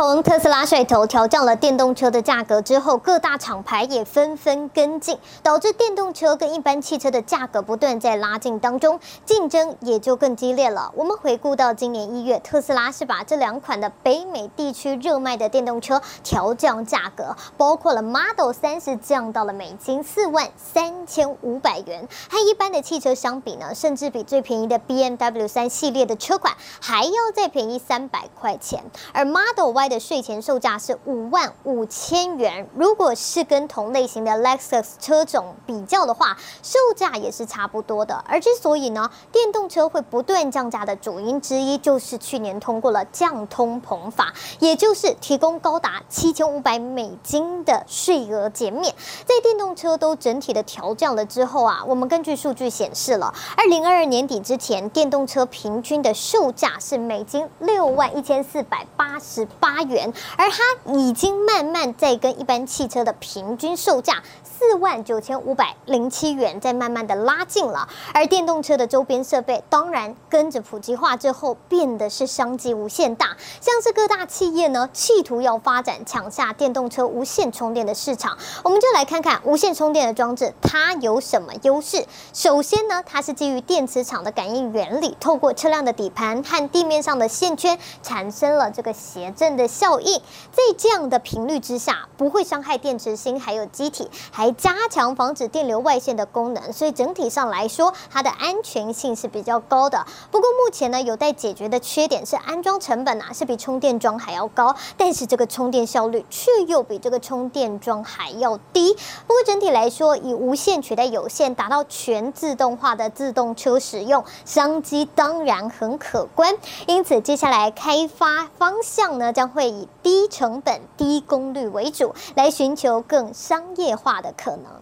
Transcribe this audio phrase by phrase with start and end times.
[0.00, 10.92] 从特斯拉率头调降了电动车的价格之后，各大厂牌也纷纷跟进，导致电动车跟一般汽车的价格不断在拉近当中，竞争也就更激烈了。
[10.94, 38.22] 我们回顾到今年一月，特斯拉是把这两款的北美地区热卖的电动车调降价格，包括了 Model 3是降到了美金四万三千五百元，和一般的汽车相比呢，甚至比最便宜的 BMW 3系列的车款还要再便宜三百块钱，而 Model Y 的税前售价是五万五千元，如果是跟同类型的 Lexus 车种比较的话，售价也是差不多的。
[38.28, 48.94] 而之所以呢，电动车会不断降价的主因之一，就是去年通过了降通膨法，也就是提供高达七千五百美金的税额减免。
[49.24, 59.77] 在电动车都整体的调降了之后啊，我们根据数据显示了，二零二二年底之前，电动车平均的售价是美金六万一千四百八十八。
[59.78, 67.88] 八元，而它已经慢慢在跟一般汽车的平均售价四万九千五百零七元在慢慢的拉近了。
[68.12, 78.36] 而电动车的周边设备当然跟着普及化之后变得是商机无限大，像是各大企业呢企图要发展抢下电动车无线充电的市场。
[78.64, 82.04] 我们就来看看无线充电的装置它有什么优势。
[82.32, 89.56] 首先呢，它是基于电磁场的感应原理，透过车辆的底盘和地面上的线圈产生了这个谐振。
[89.58, 100.04] 的效应，在这样的频率之下，不会伤害电池芯，还有机体，还加强防止电流外泄的功能，所以整体上来说，它的安全性是比较高的。
[100.30, 108.94] 不过目前呢，有待解决的缺点是安装成本啊，是比充电桩还要高，但是这个充电效率却又比这个充电桩还要低。
[109.26, 116.56] 不过整体来说，以无线取代有线，达到全自动化的自动车使用，商机当然很可观。
[116.86, 124.80] 因此，接下来开发方向呢，将会以低成本、低功率为主，来寻求更商业化的可能。